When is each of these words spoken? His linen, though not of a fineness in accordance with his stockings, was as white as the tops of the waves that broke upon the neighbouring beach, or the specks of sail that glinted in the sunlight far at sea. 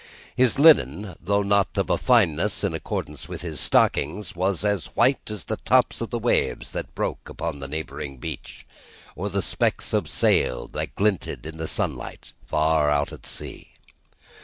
His 0.35 0.57
linen, 0.57 1.15
though 1.21 1.43
not 1.43 1.77
of 1.77 1.91
a 1.91 1.97
fineness 1.99 2.63
in 2.63 2.73
accordance 2.73 3.29
with 3.29 3.43
his 3.43 3.59
stockings, 3.59 4.35
was 4.35 4.65
as 4.65 4.87
white 4.95 5.29
as 5.29 5.43
the 5.43 5.57
tops 5.57 6.01
of 6.01 6.09
the 6.09 6.17
waves 6.17 6.71
that 6.71 6.95
broke 6.95 7.29
upon 7.29 7.59
the 7.59 7.67
neighbouring 7.67 8.17
beach, 8.17 8.65
or 9.15 9.29
the 9.29 9.43
specks 9.43 9.93
of 9.93 10.09
sail 10.09 10.67
that 10.69 10.95
glinted 10.95 11.45
in 11.45 11.57
the 11.57 11.67
sunlight 11.67 12.33
far 12.47 12.89
at 12.89 13.27
sea. 13.27 13.73